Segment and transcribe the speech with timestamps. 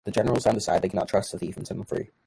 [0.03, 2.09] The generals then decide they cannot trust the thief and set him free.